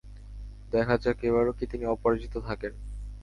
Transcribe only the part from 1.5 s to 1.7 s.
কি